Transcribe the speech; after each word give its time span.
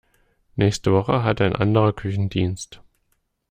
Nächste 0.55 0.91
Woche 0.93 1.23
hat 1.23 1.41
ein 1.41 1.55
anderer 1.55 1.93
Küchendienst. 1.93 2.81